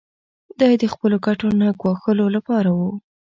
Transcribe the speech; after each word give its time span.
دا 0.57 0.65
یې 0.71 0.77
د 0.81 0.85
خپلو 0.93 1.15
ګټو 1.25 1.47
نه 1.61 1.67
ګواښلو 1.81 2.25
لپاره 2.35 2.69
و. 2.77 2.79